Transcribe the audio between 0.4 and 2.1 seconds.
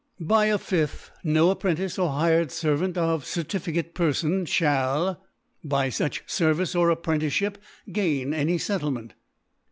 a fifth J, no Apprentice cr